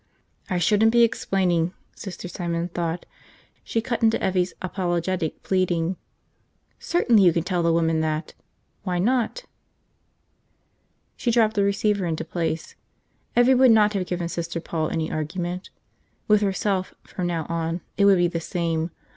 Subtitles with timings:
[0.49, 3.05] I shouldn't be explaining, Sister Simon thought.
[3.63, 5.95] She cut into Evvie's apologetic pleading.
[6.79, 8.33] "Certainly you can tell the woman that!
[8.81, 9.43] Why not?"
[11.15, 12.73] She dropped the receiver into place.
[13.37, 15.69] Evvie would not have given Sister Paul any argument.
[16.27, 18.89] With herself, from now on, it would be the same.